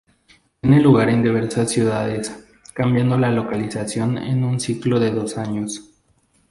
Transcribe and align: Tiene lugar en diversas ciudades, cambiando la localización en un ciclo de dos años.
Tiene 0.59 0.79
lugar 0.81 1.09
en 1.09 1.21
diversas 1.21 1.69
ciudades, 1.71 2.35
cambiando 2.73 3.19
la 3.19 3.29
localización 3.29 4.17
en 4.17 4.43
un 4.43 4.59
ciclo 4.59 4.99
de 4.99 5.11
dos 5.11 5.37
años. 5.37 5.91